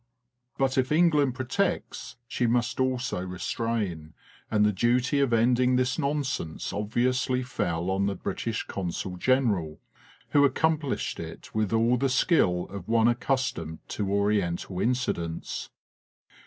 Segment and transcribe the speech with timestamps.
[0.57, 4.15] But if England protects she must also restrain,
[4.49, 9.79] and the duty of ending this nonsense obviously fell on the British Consul General,
[10.29, 15.69] who accomplished it with all the skill of one accustomed to Oriental incidents.